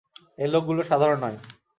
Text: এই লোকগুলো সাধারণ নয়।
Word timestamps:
এই 0.37 0.49
লোকগুলো 0.53 0.81
সাধারণ 0.83 1.17
নয়। 1.23 1.37